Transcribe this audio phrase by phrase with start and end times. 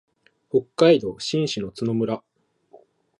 [0.49, 2.23] 北海道新篠津村